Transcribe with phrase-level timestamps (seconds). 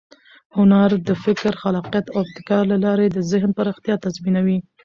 [0.55, 4.57] هنر د فکر، خلاقیت او ابتکار له لارې د ذهن پراختیا تضمینوي.